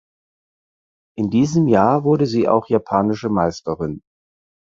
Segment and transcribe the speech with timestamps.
[1.15, 4.01] In diesem Jahr wurde sie auch japanische Meisterin.